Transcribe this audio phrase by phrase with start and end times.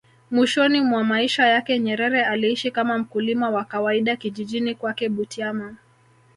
[0.31, 5.75] Mwishoni mwa maisha yake Nyerere aliishi kama mkulima wa kawaida kijijini kwake Butiama